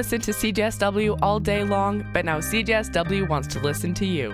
[0.00, 4.30] listen to CJSW all day long, but now CJSW wants to listen to you.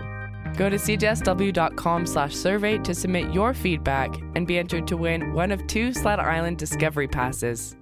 [0.56, 5.50] Go to cjsw.com slash survey to submit your feedback and be entered to win one
[5.50, 7.74] of two Sled Island Discovery Passes.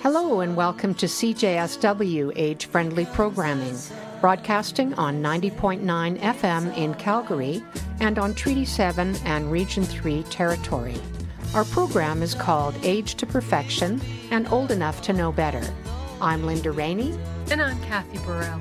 [0.00, 3.76] Hello and welcome to CJSW Age Friendly Programming,
[4.22, 7.62] broadcasting on 90.9 FM in Calgary
[8.00, 10.94] and on Treaty 7 and Region 3 territory.
[11.54, 14.00] Our program is called Aged to Perfection
[14.30, 15.62] and Old Enough to Know Better.
[16.20, 17.18] I'm Linda Rainey.
[17.50, 18.60] And I'm Cathy Burrell.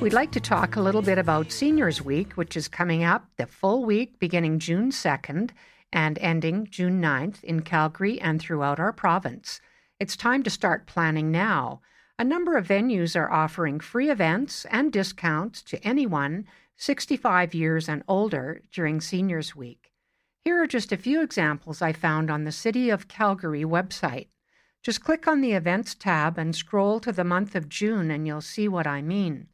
[0.00, 3.46] We'd like to talk a little bit about Seniors Week, which is coming up the
[3.46, 5.50] full week beginning June 2nd
[5.92, 9.60] and ending June 9th in Calgary and throughout our province.
[10.00, 11.80] It's time to start planning now.
[12.18, 18.02] A number of venues are offering free events and discounts to anyone 65 years and
[18.08, 19.92] older during Seniors Week.
[20.46, 24.28] Here are just a few examples I found on the City of Calgary website.
[24.80, 28.40] Just click on the Events tab and scroll to the month of June, and you'll
[28.40, 29.48] see what I mean.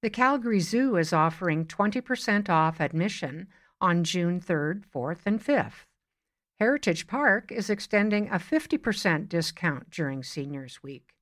[0.00, 3.48] The Calgary Zoo is offering 20% off admission
[3.80, 5.86] on June 3rd, 4th, and 5th.
[6.60, 11.16] Heritage Park is extending a 50% discount during Seniors Week.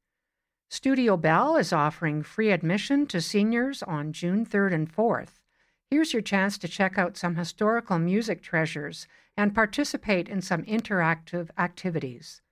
[0.68, 5.39] Studio Bell is offering free admission to seniors on June 3rd and 4th.
[5.90, 11.50] Here's your chance to check out some historical music treasures and participate in some interactive
[11.58, 12.42] activities.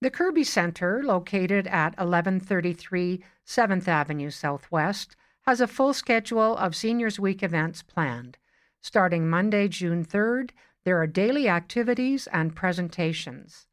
[0.00, 7.20] The Kerby Center, located at 1133 7th Avenue Southwest, has a full schedule of Seniors
[7.20, 8.36] Week events planned.
[8.82, 10.50] Starting Monday, June 3rd,
[10.84, 13.68] there are daily activities and presentations.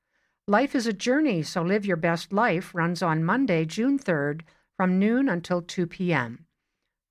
[0.47, 4.41] Life is a Journey, so Live Your Best Life runs on Monday, June 3rd
[4.77, 6.45] from noon until 2 p.m.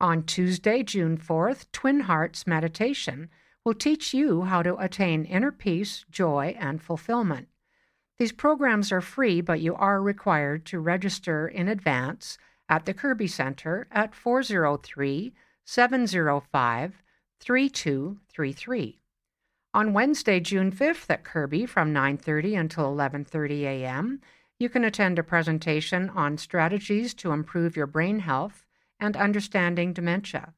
[0.03, 3.31] On Tuesday, June 4th, Twin Hearts Meditation
[3.65, 7.47] will teach you how to attain inner peace, joy, and fulfillment.
[8.19, 12.37] These programs are free, but you are required to register in advance
[12.69, 15.33] at the Kerby Center at 403
[15.65, 17.03] 705
[17.39, 19.01] 3233.
[19.73, 24.21] On Wednesday, June 5th at Kerby from 9:30 until 11:30 a.m.,
[24.59, 28.67] you can attend a presentation on strategies to improve your brain health
[29.03, 30.55] and Understanding Dementia.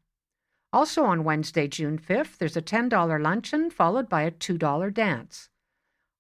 [0.71, 5.49] Also on Wednesday, June 5th, there's a $10 luncheon followed by a $2 dance.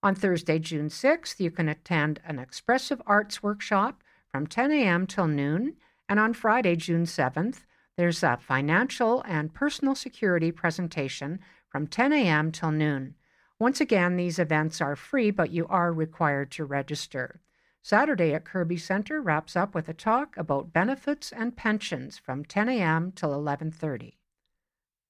[0.03, 4.03] On Thursday, June 6th, you can attend an expressive arts workshop
[4.33, 5.07] from 10 a.m.
[5.07, 5.75] till noon.
[6.09, 7.65] And on Friday, June 7th,
[7.99, 12.53] there's a financial and personal security presentation from 10 a.m.
[12.53, 13.17] till noon.
[13.59, 17.43] Once again, these events are free, but you are required to register.
[17.85, 22.71] Saturday at Kerby Center wraps up with a talk about benefits and pensions from 10
[22.71, 23.13] a.m.
[23.13, 24.15] till 11:30.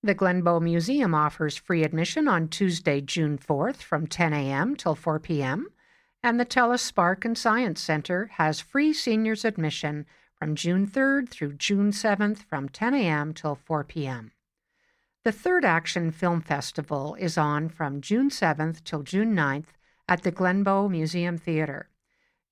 [0.02, 4.74] The Glenbow Museum offers free admission on Tuesday, June 4th from 10 a.m.
[4.74, 5.68] till 4 p.m.,
[6.20, 10.04] and the TELUS Spark and Science Center has free seniors admission
[10.34, 13.32] from June 3rd through June 7th from 10 a.m.
[13.32, 14.32] till 4 p.m.
[15.22, 19.68] The Third Action Film Festival is on from June 7th till June 9th
[20.08, 21.88] at the Glenbow Museum Theatre.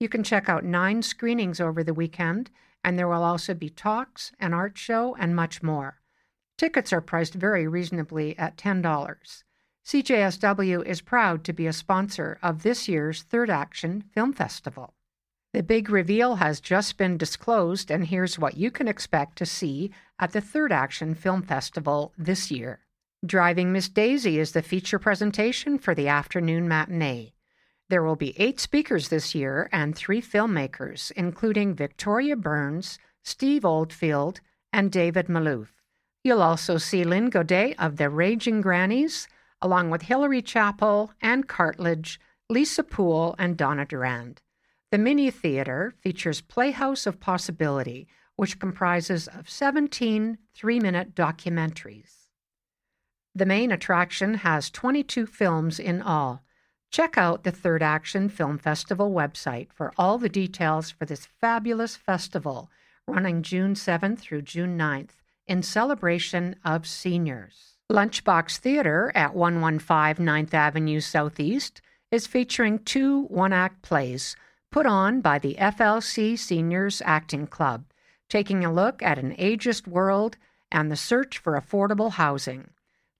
[0.02, 2.50] You can check out nine screenings over the weekend,
[2.82, 6.00] and there will also be talks, an art show, and much more.
[6.58, 8.82] Tickets are priced very reasonably at $10.
[9.86, 14.92] CJSW is proud to be a sponsor of this year's Third Action Film Festival.
[15.52, 19.92] The big reveal has just been disclosed, and here's what you can expect to see
[20.18, 22.80] at the Third Action Film Festival this year.
[23.24, 27.34] Driving Miss Daisy is the feature presentation for the afternoon matinee.
[27.92, 34.40] There will be eight speakers this year and three filmmakers, including Victoria Burns, Steve Oldfield,
[34.72, 35.68] and David Malouf.
[36.24, 39.28] You'll also see Lynn Godet of the Raging Grannies,
[39.60, 44.40] along with Hilary Chappell, Anne Cartledge, Lisa Poole, and Donna Durand.
[44.90, 52.30] The mini theater features Playhouse of Possibility, which comprises of 17 three minute documentaries.
[53.34, 56.42] The main attraction has 22 films in all.
[56.92, 61.96] Check out the Third Action Film Festival website for all the details for this fabulous
[61.96, 62.70] festival
[63.08, 67.78] running June 7th through June 9th in celebration of seniors.
[67.90, 71.80] Lunchbox Theater at 115 9th Avenue Southeast
[72.10, 74.36] is featuring two one act plays
[74.70, 77.86] put on by the FLC Seniors Acting Club,
[78.28, 80.36] taking a look at an ageist world
[80.70, 82.68] and the search for affordable housing.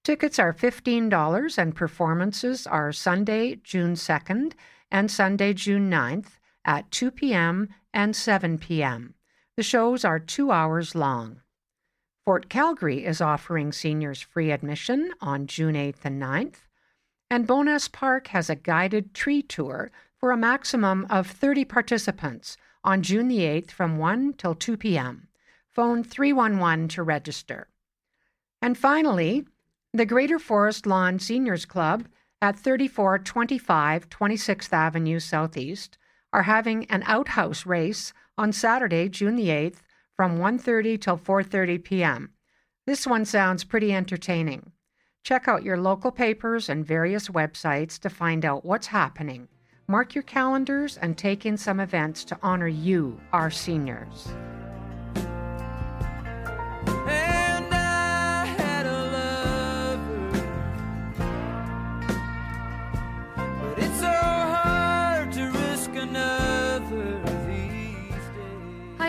[0.04, 4.54] Tickets are $15 and performances are Sunday, June 2nd
[4.90, 7.69] and Sunday, June 9th at 2 p.m.
[7.94, 9.14] and 7 p.m.
[9.56, 11.43] The shows are two hours long.
[12.25, 16.66] Fort Calgary is offering seniors free admission on June 8th and 9th.
[17.31, 23.02] And Bowness Park has a guided tree tour for a maximum of 30 participants on
[23.02, 25.28] June the 8th from 1 till 2 p.m.
[25.70, 27.69] Phone 311 to register.
[28.60, 29.46] And finally,
[29.94, 32.08] the Greater Forest Lawn Seniors Club
[32.40, 35.98] at 3425 26th Avenue Southeast
[36.32, 39.82] are having an outhouse race on Saturday, June the 8th
[40.16, 42.30] from 1:30 till 4:30 p.m.
[42.86, 44.72] This one sounds pretty entertaining.
[45.24, 49.48] Check out your local papers and various websites to find out what's happening.
[49.86, 54.32] Mark your calendars and take in some events to honor you, our seniors.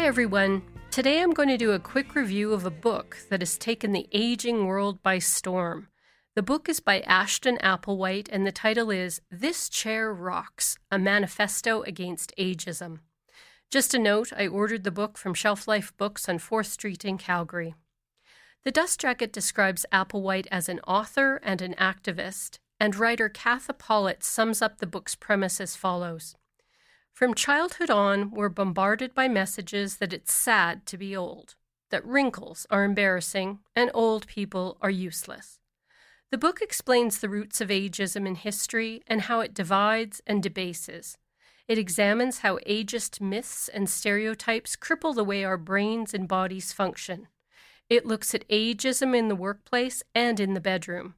[0.04, 0.64] Hi, everyone.
[0.92, 4.10] Today I'm going to do a quick review of a book that has taken the
[4.12, 5.88] aging world by storm.
[6.36, 11.84] The book is by Ashton Applewhite, and the title is This Chair Rocks A Manifesto
[11.84, 13.00] Against Ageism.
[13.72, 17.18] Just a note I ordered the book from Shelf Life Books on 4th Street in
[17.18, 17.74] Calgary.
[18.66, 24.22] The Dust Jacket describes Applewhite as an author and an activist, and writer Katha Pollitt
[24.22, 26.36] sums up the book's premise as follows.
[27.14, 31.54] From childhood on, we're bombarded by messages that it's sad to be old,
[31.92, 35.60] that wrinkles are embarrassing, and old people are useless.
[36.32, 41.20] The book explains the roots of ageism in history and how it divides and debases.
[41.68, 47.28] It examines how ageist myths and stereotypes cripple the way our brains and bodies function.
[47.90, 51.14] It looks at ageism in the workplace and in the bedroom.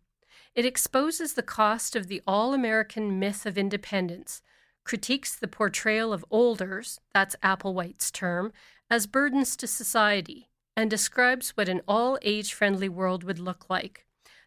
[0.56, 4.42] It exposes the cost of the all American myth of independence
[4.86, 8.54] critiques the portrayal of olders, that's Applewhite's term,
[8.90, 10.48] as burdens to society,
[10.78, 14.06] and describes what an all age friendly world would look like.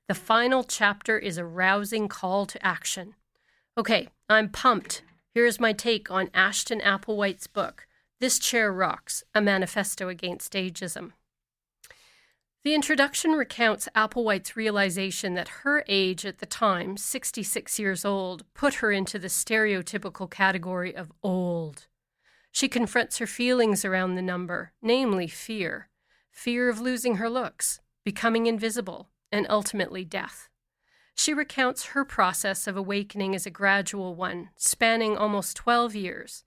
[0.09, 3.15] The final chapter is a rousing call to action.
[3.77, 5.03] Okay, I'm pumped.
[5.35, 7.87] Here's my take on Ashton Applewhite's book,
[8.21, 11.13] This Chair Rocks A Manifesto Against Ageism.
[12.65, 18.75] The introduction recounts Applewhite's realization that her age at the time, 66 years old, put
[18.75, 21.87] her into the stereotypical category of old.
[22.51, 25.89] She confronts her feelings around the number, namely fear
[26.31, 30.49] fear of losing her looks, becoming invisible, and ultimately death.
[31.17, 36.45] She recounts her process of awakening as a gradual one, spanning almost 12 years,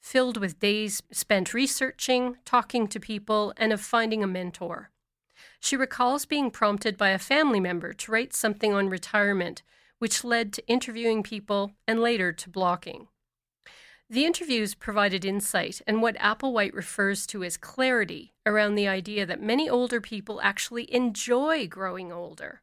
[0.00, 4.91] filled with days spent researching, talking to people, and of finding a mentor.
[5.60, 9.62] She recalls being prompted by a family member to write something on retirement,
[9.98, 13.08] which led to interviewing people and later to blocking.
[14.10, 19.40] The interviews provided insight and what Applewhite refers to as clarity around the idea that
[19.40, 22.60] many older people actually enjoy growing older.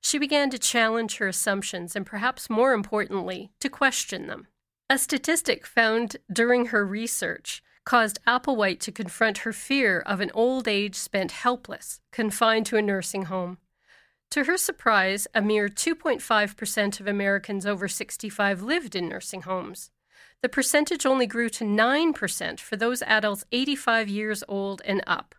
[0.00, 4.46] She began to challenge her assumptions and, perhaps more importantly, to question them.
[4.88, 10.68] A statistic found during her research caused Applewhite to confront her fear of an old
[10.68, 13.58] age spent helpless, confined to a nursing home.
[14.30, 19.90] To her surprise, a mere 2.5% of Americans over 65 lived in nursing homes.
[20.40, 25.34] The percentage only grew to 9% for those adults 85 years old and up.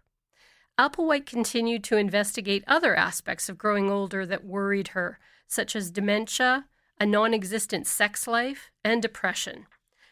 [0.77, 6.65] Applewhite continued to investigate other aspects of growing older that worried her, such as dementia,
[6.99, 9.67] a non existent sex life, and depression.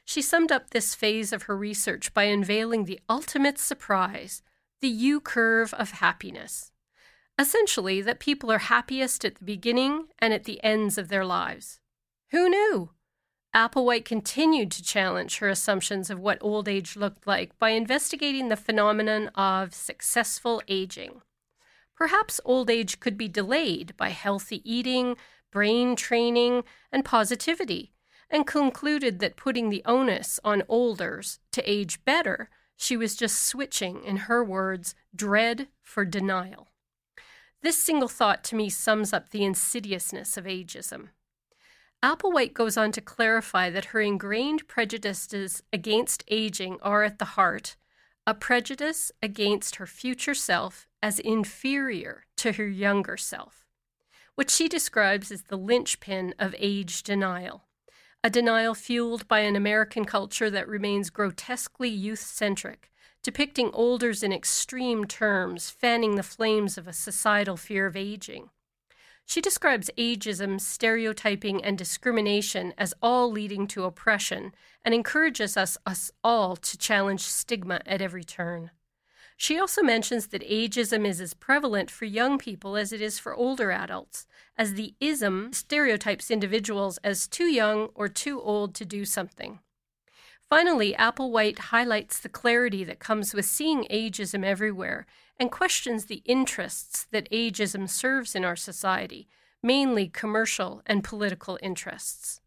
[0.10, 4.42] She summed up this phase of her research by unveiling the ultimate surprise
[4.82, 6.72] the U curve of happiness.
[7.38, 11.80] Essentially, that people are happiest at the beginning and at the ends of their lives.
[12.32, 12.90] Who knew?
[13.56, 18.58] Applewhite continued to challenge her assumptions of what old age looked like by investigating the
[18.58, 21.22] phenomenon of successful aging.
[21.96, 25.18] Perhaps old age could be delayed by healthy eating,
[25.52, 27.94] brain training, and positivity
[28.30, 34.04] and concluded that putting the onus on olders to age better, she was just switching,
[34.04, 36.68] in her words, dread for denial.
[37.62, 41.10] This single thought to me sums up the insidiousness of ageism.
[42.02, 47.76] Applewhite goes on to clarify that her ingrained prejudices against aging are at the heart
[48.28, 53.66] a prejudice against her future self as inferior to her younger self,
[54.36, 57.64] which she describes as the linchpin of age denial
[58.24, 62.92] a denial fueled by an American culture that remains grotesquely youth centric,
[63.24, 68.50] depicting olders in extreme terms, fanning the flames of a societal fear of aging.
[69.26, 76.12] She describes ageism, stereotyping, and discrimination as all leading to oppression and encourages us, us
[76.24, 78.72] all to challenge stigma at every turn.
[79.42, 83.34] She also mentions that ageism is as prevalent for young people as it is for
[83.34, 84.28] older adults,
[84.58, 89.60] as the ism stereotypes individuals as too young or too old to do something.
[90.50, 95.06] Finally, Applewhite highlights the clarity that comes with seeing ageism everywhere
[95.40, 99.30] and questions the interests that ageism serves in our society,
[99.64, 102.42] mainly commercial and political interests.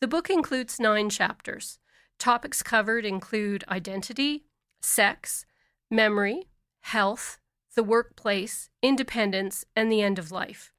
[0.00, 1.80] The book includes nine chapters.
[2.20, 4.44] Topics covered include identity,
[4.82, 5.46] sex,
[5.92, 6.48] memory,
[6.80, 7.38] health,
[7.74, 10.72] the workplace, independence, and the end of life.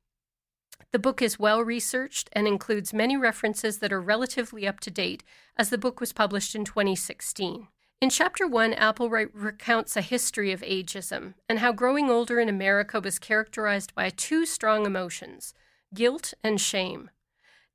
[0.91, 5.23] The book is well researched and includes many references that are relatively up to date,
[5.55, 7.67] as the book was published in 2016.
[8.01, 12.99] In Chapter 1, Applewhite recounts a history of ageism and how growing older in America
[12.99, 15.53] was characterized by two strong emotions
[15.93, 17.11] guilt and shame.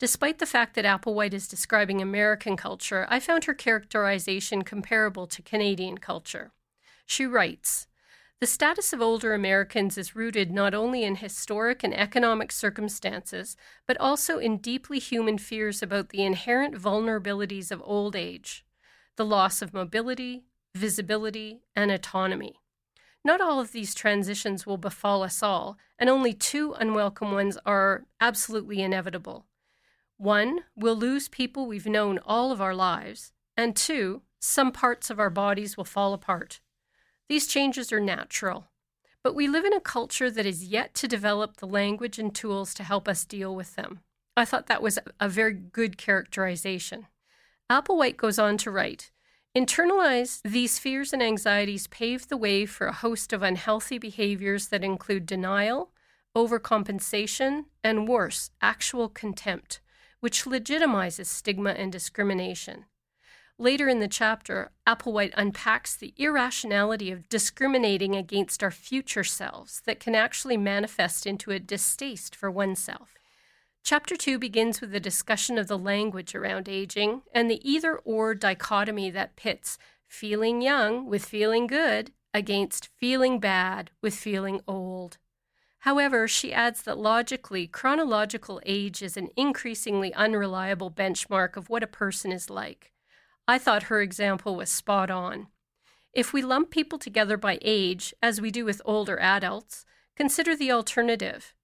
[0.00, 5.42] Despite the fact that Applewhite is describing American culture, I found her characterization comparable to
[5.42, 6.52] Canadian culture.
[7.08, 7.86] She writes
[8.38, 13.96] The status of older Americans is rooted not only in historic and economic circumstances, but
[13.98, 18.62] also in deeply human fears about the inherent vulnerabilities of old age
[19.16, 20.44] the loss of mobility,
[20.76, 22.60] visibility, and autonomy.
[23.24, 28.04] Not all of these transitions will befall us all, and only two unwelcome ones are
[28.20, 29.46] absolutely inevitable.
[30.18, 35.18] One, we'll lose people we've known all of our lives, and two, some parts of
[35.18, 36.60] our bodies will fall apart.
[37.28, 38.68] These changes are natural,
[39.22, 42.72] but we live in a culture that is yet to develop the language and tools
[42.74, 44.00] to help us deal with them.
[44.36, 47.06] I thought that was a very good characterization.
[47.70, 49.10] Applewhite goes on to write
[49.56, 54.84] Internalize these fears and anxieties pave the way for a host of unhealthy behaviors that
[54.84, 55.90] include denial,
[56.36, 59.80] overcompensation, and worse, actual contempt
[60.20, 62.86] which legitimizes stigma and discrimination.
[63.60, 69.98] Later in the chapter, Applewhite unpacks the irrationality of discriminating against our future selves that
[69.98, 73.16] can actually manifest into a distaste for oneself.
[73.82, 78.32] Chapter 2 begins with a discussion of the language around aging and the either or
[78.32, 85.18] dichotomy that pits feeling young with feeling good against feeling bad with feeling old.
[85.80, 91.88] However, she adds that logically, chronological age is an increasingly unreliable benchmark of what a
[91.88, 92.92] person is like.
[93.50, 95.46] I thought her example was spot on.
[96.12, 100.70] If we lump people together by age, as we do with older adults, consider the
[100.70, 101.54] alternative.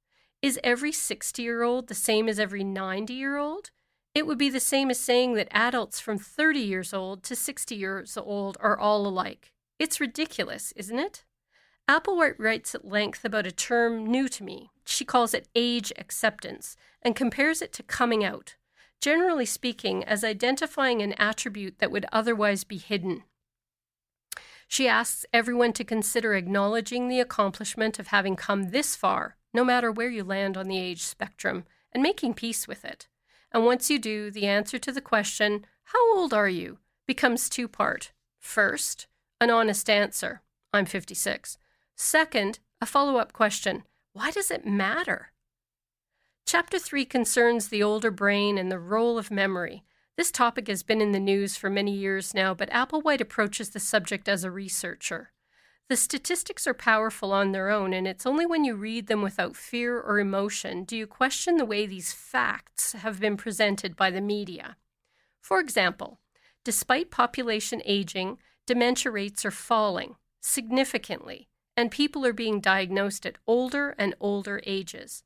[0.40, 3.70] Is every 60 year old the same as every 90 year old?
[4.14, 7.74] It would be the same as saying that adults from 30 years old to 60
[7.74, 9.52] years old are all alike.
[9.78, 11.24] It's ridiculous, isn't it?
[11.86, 14.70] Applewhite writes at length about a term new to me.
[14.86, 18.56] She calls it age acceptance and compares it to coming out,
[19.04, 23.22] generally speaking, as identifying an attribute that would otherwise be hidden.
[24.66, 29.92] She asks everyone to consider acknowledging the accomplishment of having come this far, no matter
[29.92, 33.06] where you land on the age spectrum, and making peace with it.
[33.52, 36.78] And once you do, the answer to the question, How old are you?
[37.06, 38.10] becomes two part.
[38.40, 39.06] First,
[39.38, 40.40] an honest answer
[40.72, 41.58] I'm 56.
[41.94, 43.82] Second, a follow up question
[44.14, 45.33] why does it matter?
[46.46, 49.82] Chapter 3 concerns the older brain and the role of memory.
[50.16, 53.80] This topic has been in the news for many years now, but Applewhite approaches the
[53.80, 55.32] subject as a researcher.
[55.88, 59.56] The statistics are powerful on their own, and it's only when you read them without
[59.56, 64.20] fear or emotion do you question the way these facts have been presented by the
[64.20, 64.76] media.
[65.40, 66.20] For example,
[66.62, 73.94] despite population aging, dementia rates are falling significantly and people are being diagnosed at older
[73.98, 75.24] and older ages.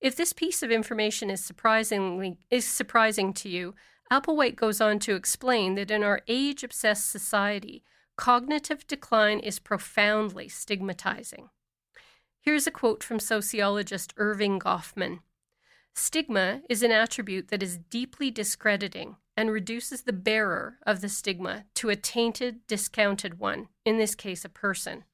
[0.00, 3.74] If this piece of information is surprisingly is surprising to you,
[4.12, 7.82] Applewhite goes on to explain that in our age-obsessed society,
[8.16, 11.50] cognitive decline is profoundly stigmatizing.
[12.40, 15.18] Here's a quote from sociologist Erving Goffman.
[15.94, 21.64] Stigma is an attribute that is deeply discrediting and reduces the bearer of the stigma
[21.74, 25.04] to a tainted, discounted one, in this case, a person.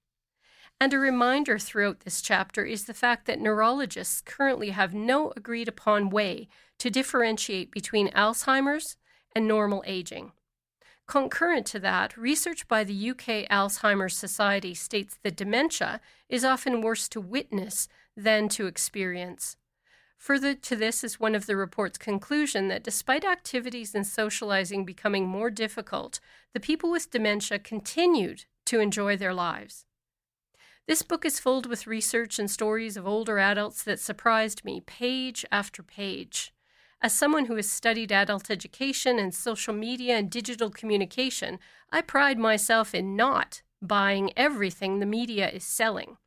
[0.80, 5.68] And a reminder throughout this chapter is the fact that neurologists currently have no agreed
[5.68, 8.96] upon way to differentiate between Alzheimer's
[9.34, 10.32] and normal aging.
[11.06, 17.08] Concurrent to that, research by the UK Alzheimer's Society states that dementia is often worse
[17.08, 19.56] to witness than to experience.
[20.16, 25.26] Further to this is one of the report's conclusion that despite activities and socializing becoming
[25.26, 26.20] more difficult,
[26.54, 29.84] the people with dementia continued to enjoy their lives.
[30.86, 35.44] This book is filled with research and stories of older adults that surprised me page
[35.50, 36.52] after page.
[37.00, 41.58] As someone who has studied adult education and social media and digital communication,
[41.90, 46.18] I pride myself in not buying everything the media is selling.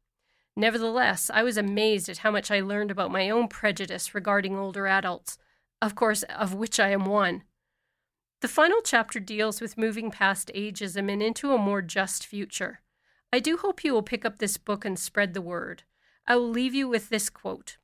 [0.56, 4.88] Nevertheless, I was amazed at how much I learned about my own prejudice regarding older
[4.88, 5.38] adults,
[5.84, 7.44] of course, of which I am one.
[8.42, 12.82] The final chapter deals with moving past ageism and into a more just future.
[13.38, 15.84] I do hope you will pick up this book and spread the word.
[16.26, 17.78] I will leave you with this quote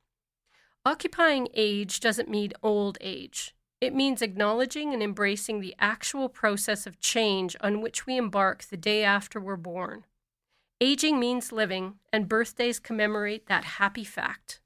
[0.84, 3.54] Occupying age doesn't mean old age.
[3.80, 8.76] It means acknowledging and embracing the actual process of change on which we embark the
[8.76, 10.06] day after we're born.
[10.80, 14.58] Aging means living, and birthdays commemorate that happy fact.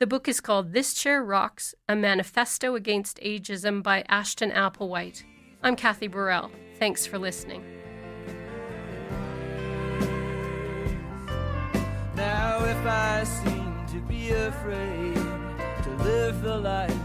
[0.00, 5.22] The book is called This Chair Rocks A Manifesto Against Ageism by Ashton Applewhite.
[5.62, 6.50] I'm Cathy Burrell.
[6.80, 7.85] Thanks for listening.
[12.78, 15.14] If I seem to be afraid
[15.84, 17.02] to live the life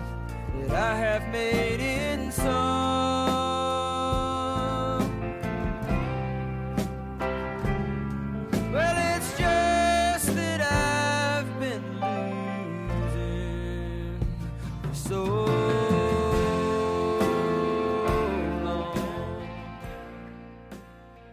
[0.59, 3.31] that I have made in song.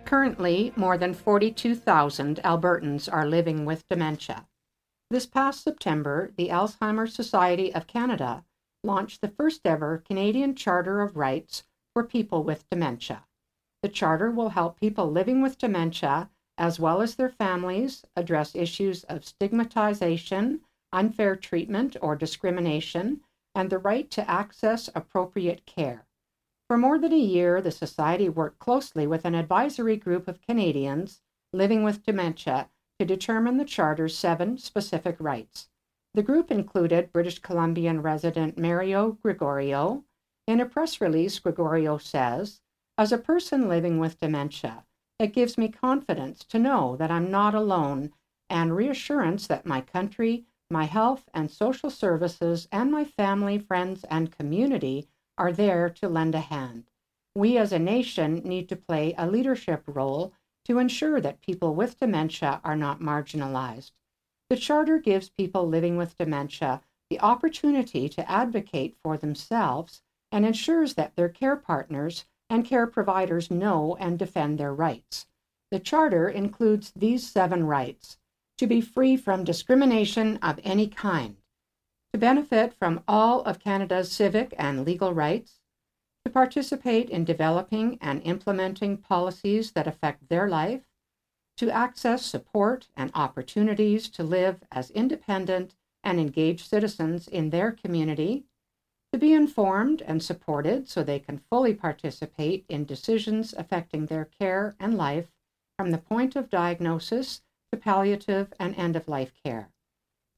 [0.09, 4.49] Currently, more than 42,000 Albertans are living with dementia.
[5.11, 8.43] This past September, the Alzheimer's Society of Canada
[8.83, 13.27] launched the first ever Canadian Charter of Rights for people with dementia.
[13.83, 19.05] The charter will help people living with dementia, as well as their families, address issues
[19.05, 23.21] of stigmatization, unfair treatment or discrimination,
[23.55, 26.08] and the right to access appropriate care.
[26.69, 31.23] For more than a year, the Society worked closely with an advisory group of Canadians
[31.55, 35.71] living with dementia to determine the Charter's seven specific rights.
[36.13, 40.05] The group included British Columbian resident Mario Gregorio.
[40.47, 42.61] In a press release, Gregorio says,
[42.99, 44.85] As a person living with dementia,
[45.19, 48.13] it gives me confidence to know that I'm not alone
[48.51, 54.37] and reassurance that my country, my health and social services, and my family, friends, and
[54.37, 55.09] community
[55.39, 56.91] are there to lend a hand.
[57.35, 60.35] We as a nation need to play a leadership role
[60.67, 63.93] to ensure that people with dementia are not marginalized.
[64.51, 70.95] The Charter gives people living with dementia the opportunity to advocate for themselves and ensures
[70.95, 75.27] that their care partners and care providers know and defend their rights.
[75.71, 78.19] The Charter includes these seven rights
[78.59, 81.37] to be free from discrimination of any kind,
[82.13, 85.61] to benefit from all of Canada's civic and legal rights,
[86.25, 90.83] to participate in developing and implementing policies that affect their life,
[91.57, 98.45] to access support and opportunities to live as independent and engaged citizens in their community,
[99.13, 104.77] to be informed and supported so they can fully participate in decisions affecting their care
[104.79, 105.33] and life
[105.77, 107.43] from the point of diagnosis
[107.73, 109.71] to palliative and end of life care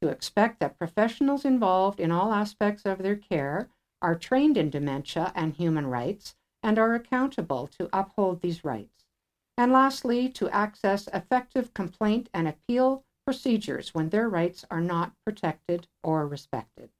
[0.02, 3.68] to expect that professionals involved in all aspects of their care
[4.02, 9.04] are trained in dementia and human rights and are accountable to uphold these rights.
[9.56, 15.86] And lastly, to access effective complaint and appeal procedures when their rights are not protected
[16.02, 16.90] or respected.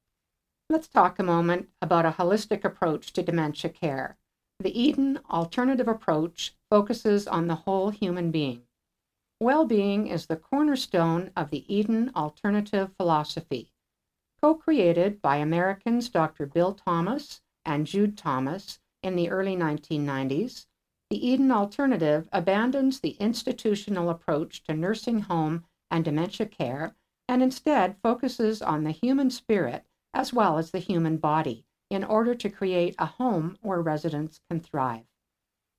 [0.68, 4.18] Let's talk a moment about a holistic approach to dementia care.
[4.60, 8.62] The Eden Alternative Approach focuses on the whole human being.
[9.42, 13.72] Well being is the cornerstone of the Eden alternative philosophy.
[14.38, 16.44] Co created by Americans Dr.
[16.44, 20.66] Bill Thomas and Jude Thomas in the early 1990s,
[21.08, 26.94] the Eden alternative abandons the institutional approach to nursing home and dementia care
[27.26, 32.34] and instead focuses on the human spirit as well as the human body in order
[32.34, 35.06] to create a home where residents can thrive.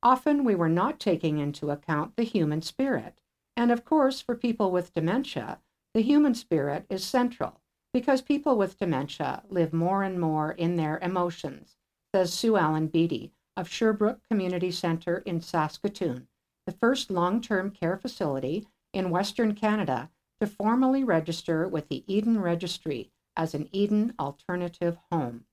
[0.01, 3.21] Often we were not taking into account the human spirit
[3.61, 5.59] and of course, for people with dementia,
[5.93, 7.61] the human spirit is central
[7.93, 11.77] because people with dementia live more and more in their emotions,
[12.11, 16.27] says Suellen Beatty of Sherbrooke Community Centre in Saskatoon,
[16.65, 22.41] the first long term care facility in Western Canada to formally register with the Eden
[22.41, 25.45] Registry as an Eden Alternative Home.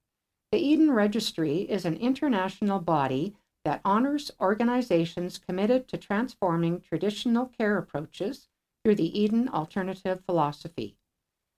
[0.51, 7.77] The Eden Registry is an international body that honors organizations committed to transforming traditional care
[7.77, 8.49] approaches
[8.83, 10.97] through the Eden alternative philosophy.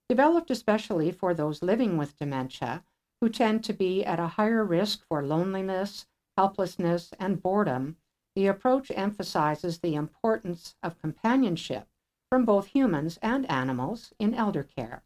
[0.08, 2.82] Developed especially for those living with dementia
[3.20, 7.96] who tend to be at a higher risk for loneliness, helplessness, and boredom,
[8.34, 11.86] the approach emphasizes the importance of companionship
[12.28, 15.04] from both humans and animals in elder care.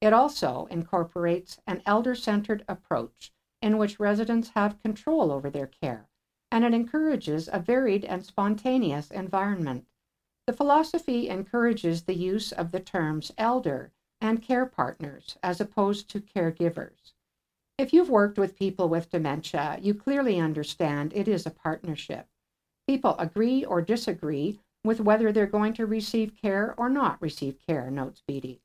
[0.00, 6.08] It also incorporates an elder centered approach in which residents have control over their care
[6.52, 9.86] and it encourages a varied and spontaneous environment
[10.46, 16.20] The philosophy encourages the use of the terms elder and care partners as opposed to
[16.20, 17.12] caregivers.
[17.78, 22.28] If you've worked with people with dementia, you clearly understand it is a partnership.
[22.86, 27.90] People agree or disagree with whether they're going to receive care or not receive care,
[27.90, 28.60] notes Beatty.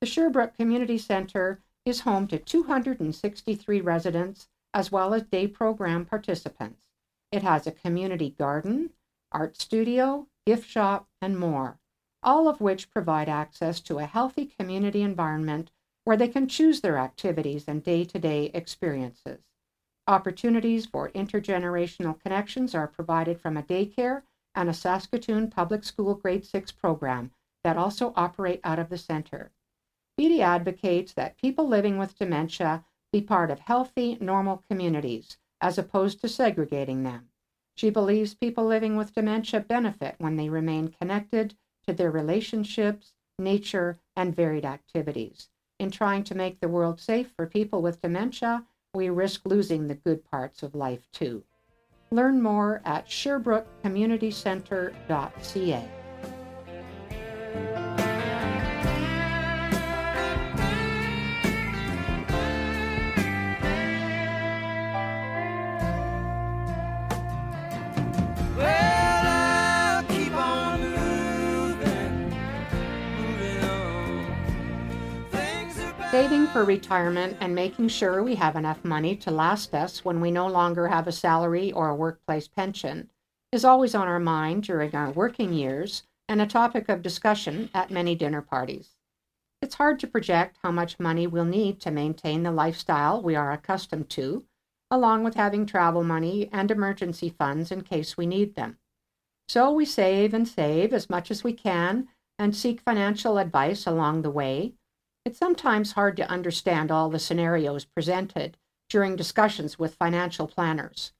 [0.00, 6.85] The Sherbrooke Community Center is home to 263 residents as well as day program participants.
[7.32, 8.90] It has a community garden,
[9.32, 11.80] art studio, gift shop, and more,
[12.22, 15.72] all of which provide access to a healthy community environment
[16.04, 19.40] where they can choose their activities and day to day experiences.
[20.06, 24.22] Opportunities for intergenerational connections are provided from a daycare
[24.54, 27.32] and a Saskatoon Public School Grade 6 program
[27.64, 29.50] that also operate out of the center.
[30.16, 36.20] Beatty advocates that people living with dementia be part of healthy, normal communities as opposed
[36.20, 37.28] to segregating them.
[37.74, 44.00] She believes people living with dementia benefit when they remain connected to their relationships, nature,
[44.16, 45.50] and varied activities.
[45.78, 48.64] In trying to make the world safe for people with dementia,
[48.94, 51.44] we risk losing the good parts of life too.
[52.10, 55.95] Learn more at sherbrooke.communitycenter.ca.
[76.16, 80.30] Saving for retirement and making sure we have enough money to last us when we
[80.30, 83.10] no longer have a salary or a workplace pension
[83.52, 87.90] is always on our mind during our working years and a topic of discussion at
[87.90, 88.96] many dinner parties.
[89.60, 93.52] It's hard to project how much money we'll need to maintain the lifestyle we are
[93.52, 94.46] accustomed to,
[94.90, 98.78] along with having travel money and emergency funds in case we need them.
[99.50, 104.22] So we save and save as much as we can and seek financial advice along
[104.22, 104.72] the way
[105.26, 108.56] it's sometimes hard to understand all the scenarios presented
[108.88, 111.12] during discussions with financial planners.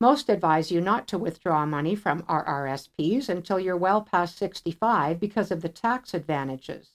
[0.00, 5.50] Most advise you not to withdraw money from RRSPs until you're well past 65 because
[5.50, 6.92] of the tax advantages.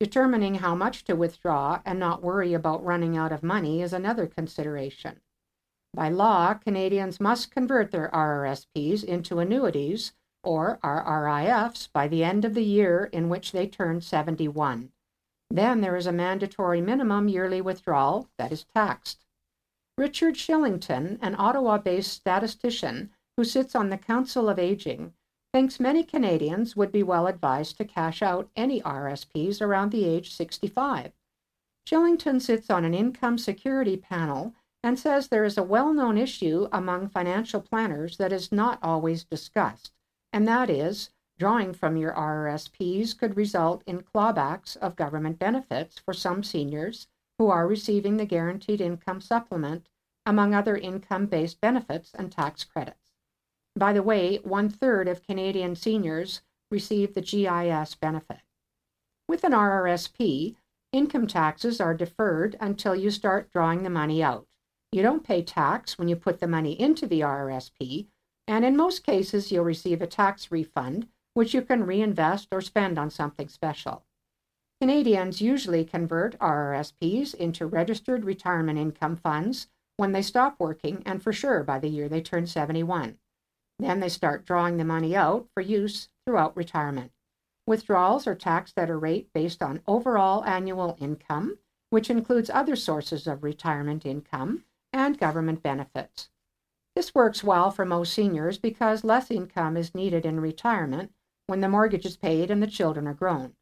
[0.00, 4.26] Determining how much to withdraw and not worry about running out of money is another
[4.26, 5.20] consideration.
[5.92, 12.54] By law, Canadians must convert their RRSPs into annuities or RRIFs by the end of
[12.54, 14.91] the year in which they turn 71.
[15.54, 19.26] Then there is a mandatory minimum yearly withdrawal that is taxed.
[19.98, 25.12] Richard Shillington, an Ottawa based statistician who sits on the Council of Aging,
[25.52, 30.32] thinks many Canadians would be well advised to cash out any RSPs around the age
[30.32, 31.12] 65.
[31.86, 36.66] Shillington sits on an income security panel and says there is a well known issue
[36.72, 39.92] among financial planners that is not always discussed,
[40.32, 41.10] and that is
[41.42, 47.48] Drawing from your RRSPs could result in clawbacks of government benefits for some seniors who
[47.48, 49.88] are receiving the Guaranteed Income Supplement,
[50.24, 53.10] among other income based benefits and tax credits.
[53.74, 58.42] By the way, one third of Canadian seniors receive the GIS benefit.
[59.26, 60.54] With an RRSP,
[60.92, 64.46] income taxes are deferred until you start drawing the money out.
[64.92, 68.06] You don't pay tax when you put the money into the RRSP,
[68.46, 72.98] and in most cases, you'll receive a tax refund which you can reinvest or spend
[72.98, 74.04] on something special.
[74.80, 81.32] Canadians usually convert RRSPs into registered retirement income funds when they stop working and for
[81.32, 83.18] sure by the year they turn 71.
[83.78, 87.12] Then they start drawing the money out for use throughout retirement.
[87.66, 91.58] Withdrawals are taxed at a rate based on overall annual income,
[91.90, 96.28] which includes other sources of retirement income and government benefits.
[96.96, 101.12] This works well for most seniors because less income is needed in retirement
[101.46, 103.54] when the mortgage is paid and the children are grown.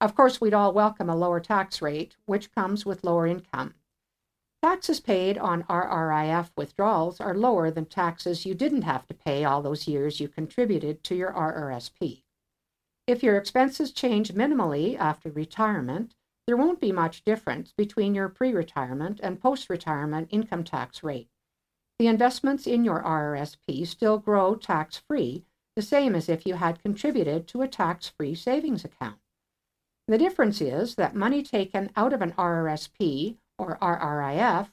[0.00, 3.74] Of course, we'd all welcome a lower tax rate, which comes with lower income.
[4.62, 9.60] Taxes paid on RRIF withdrawals are lower than taxes you didn't have to pay all
[9.60, 12.22] those years you contributed to your RRSP.
[13.06, 16.14] If your expenses change minimally after retirement,
[16.46, 21.30] there won't be much difference between your pre retirement and post retirement income tax rate.
[21.98, 25.44] The investments in your RRSP still grow tax free
[25.76, 29.18] the same as if you had contributed to a tax free savings account.
[30.08, 34.68] The difference is that money taken out of an RRSP or RRIF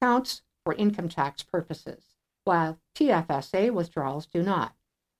[0.00, 2.04] counts for income tax purposes,
[2.44, 4.74] while TFSA withdrawals do not.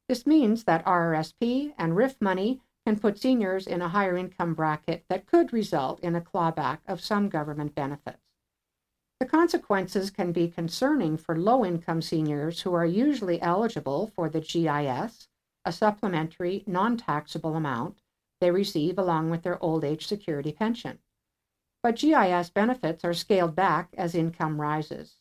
[0.09, 5.05] This means that RRSP and RRIF money can put seniors in a higher income bracket
[5.09, 8.22] that could result in a clawback of some government benefits.
[9.23, 14.41] The consequences can be concerning for low income seniors who are usually eligible for the
[14.41, 15.29] GIS,
[15.65, 18.03] a supplementary, non taxable amount
[18.41, 20.99] they receive along with their old age security pension.
[21.85, 25.21] But GIS benefits are scaled back as income rises.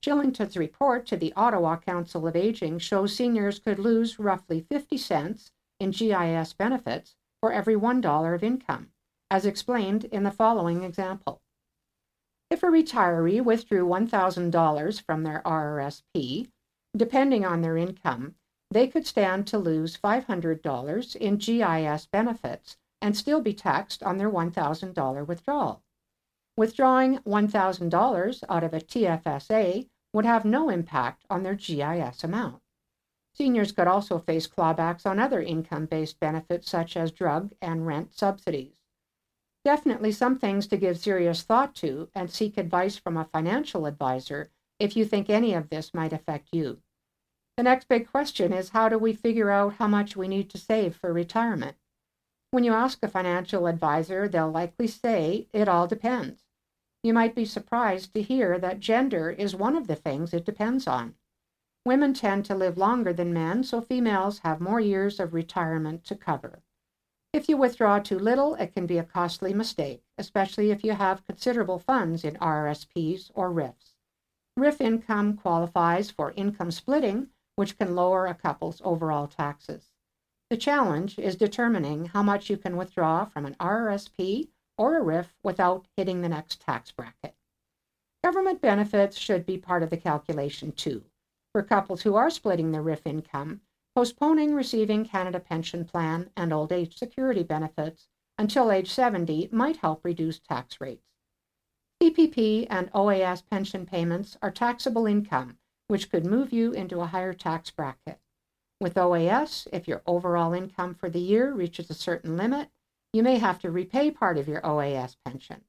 [0.00, 5.50] Shillington's report to the Ottawa Council of Aging shows seniors could lose roughly 50 cents
[5.80, 8.92] in GIS benefits for every $1 of income,
[9.28, 11.42] as explained in the following example.
[12.50, 16.50] If a retiree withdrew $1,000 from their RRSP,
[16.96, 18.34] depending on their income,
[18.72, 24.30] they could stand to lose $500 in GIS benefits and still be taxed on their
[24.30, 25.82] $1,000 withdrawal.
[26.56, 32.60] Withdrawing $1,000 out of a TFSA would have no impact on their GIS amount.
[33.32, 38.12] Seniors could also face clawbacks on other income based benefits such as drug and rent
[38.12, 38.79] subsidies.
[39.64, 44.50] Definitely some things to give serious thought to and seek advice from a financial advisor
[44.78, 46.80] if you think any of this might affect you.
[47.58, 50.58] The next big question is how do we figure out how much we need to
[50.58, 51.76] save for retirement?
[52.52, 56.46] When you ask a financial advisor, they'll likely say it all depends.
[57.02, 60.86] You might be surprised to hear that gender is one of the things it depends
[60.86, 61.16] on.
[61.84, 66.14] Women tend to live longer than men, so females have more years of retirement to
[66.14, 66.62] cover.
[67.32, 71.26] If you withdraw too little, it can be a costly mistake, especially if you have
[71.26, 73.94] considerable funds in RRSPs or RRIFs.
[74.58, 79.92] RRIF income qualifies for income splitting, which can lower a couple's overall taxes.
[80.50, 85.36] The challenge is determining how much you can withdraw from an RRSP or a RIF
[85.44, 87.36] without hitting the next tax bracket.
[88.24, 91.04] Government benefits should be part of the calculation too.
[91.52, 93.60] For couples who are splitting the RIF income,
[94.00, 98.08] postponing receiving Canada Pension Plan and old age security benefits
[98.38, 101.04] until age 70 might help reduce tax rates.
[102.02, 105.58] CPP and OAS pension payments are taxable income,
[105.88, 108.18] which could move you into a higher tax bracket.
[108.80, 112.70] With OAS, if your overall income for the year reaches a certain limit,
[113.12, 115.60] you may have to repay part of your OAS pension.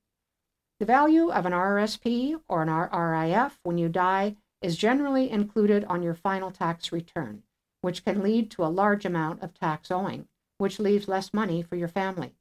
[0.80, 6.02] The value of an RRSP or an RRIF when you die is generally included on
[6.02, 7.44] your final tax return
[7.82, 11.76] which can lead to a large amount of tax owing, which leaves less money for
[11.76, 12.36] your family.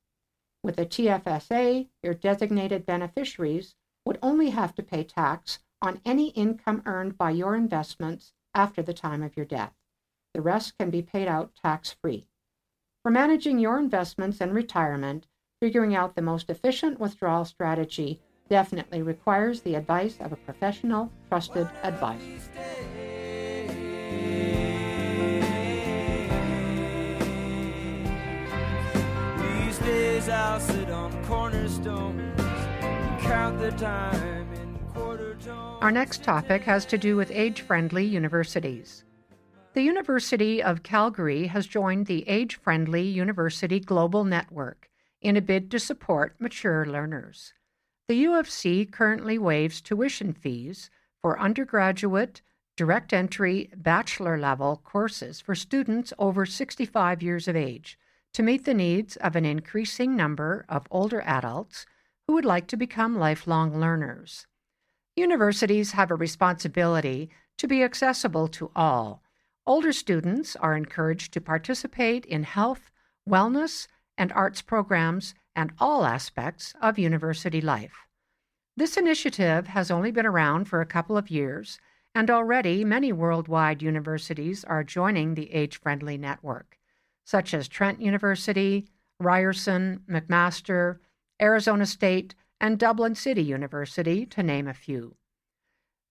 [0.62, 3.74] With a TFSA, your designated beneficiaries
[4.05, 8.92] would only have to pay tax on any income earned by your investments after the
[8.92, 9.72] time of your death.
[10.35, 12.26] The rest can be paid out tax free.
[13.03, 15.26] For managing your investments and retirement,
[15.61, 21.68] figuring out the most efficient withdrawal strategy definitely requires the advice of a professional, trusted
[21.83, 22.89] advisor.
[30.20, 32.40] Days I'll sit on cornerstones
[33.22, 34.48] count the time.
[35.80, 39.04] Our next topic has to do with age friendly universities.
[39.72, 44.90] The University of Calgary has joined the Age Friendly University Global Network
[45.22, 47.54] in a bid to support mature learners.
[48.09, 50.90] The U of C currently waives tuition fees
[51.22, 52.42] for undergraduate,
[52.76, 57.98] direct entry, bachelor level courses for students over 65 years of age
[58.32, 61.86] to meet the needs of an increasing number of older adults
[62.26, 64.46] who would like to become lifelong learners.
[65.16, 69.22] Universities have a responsibility to be accessible to all.
[69.66, 72.90] Older students are encouraged to participate in health,
[73.28, 78.06] wellness, and arts programs and all aspects of university life.
[78.76, 81.80] This initiative has only been around for a couple of years,
[82.14, 86.79] and already many worldwide universities are joining the age friendly network
[87.30, 88.88] such as Trent University,
[89.20, 90.98] Ryerson, McMaster,
[91.40, 95.14] Arizona State, and Dublin City University, to name a few.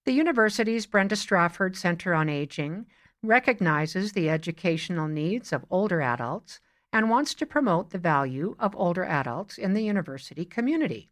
[0.06, 2.86] The university's Brenda Strafford Center on Aging
[3.22, 6.62] recognizes the educational needs of older adults
[6.94, 11.12] and wants to promote the value of older adults in the university community.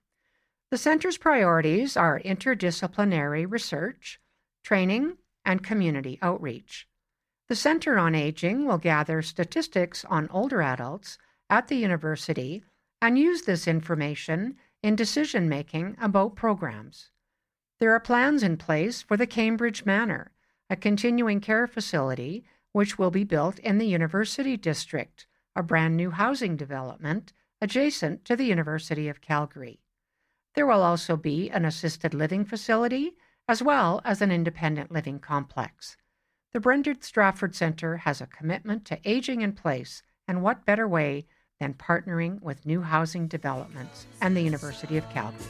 [0.71, 4.21] The center's priorities are interdisciplinary research,
[4.63, 6.87] training, and community outreach.
[7.49, 11.17] The Center on Aging will gather statistics on older adults
[11.49, 12.62] at the university
[13.01, 17.10] and use this information in decision making about programs.
[17.79, 20.33] There are plans in place for the Cambridge Manor,
[20.69, 26.12] a continuing care facility which will be built in the University District, a brand new
[26.12, 27.31] housing development
[27.62, 29.79] adjacent to the University of Calgary.
[30.53, 33.15] There will also be an assisted living facility
[33.47, 35.95] as well as an independent living complex.
[36.53, 41.25] The Brenda Strafford Center has a commitment to aging in place, and what better way
[41.60, 45.45] than partnering with new housing developments and the University of Calgary?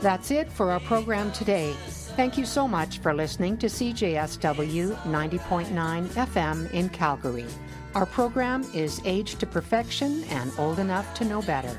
[0.00, 1.74] That's it for our program today.
[2.16, 7.46] Thank you so much for listening to CJSW 90.9 FM in Calgary.
[7.94, 11.78] Our program is Aged to Perfection and Old Enough to Know Better.